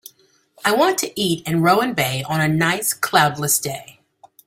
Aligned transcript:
I 0.65 0.73
want 0.73 0.97
to 0.97 1.11
eat 1.15 1.45
in 1.47 1.61
Rowan 1.61 1.93
Bay 1.93 2.23
on 2.27 2.41
a 2.41 2.47
nice 2.47 2.91
cloud 2.91 3.37
less 3.37 3.59
day 3.59 3.99